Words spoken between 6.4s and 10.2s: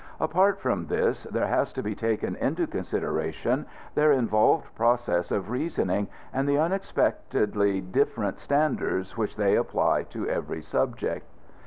the unexpectedly different standards which they apply